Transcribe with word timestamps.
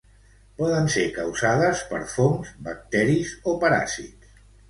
Poden 0.61 0.87
ser 0.93 1.03
causades 1.17 1.83
per 1.91 2.01
fongs, 2.15 2.55
bacteris 2.69 3.35
o 3.53 3.57
paràsits. 3.65 4.35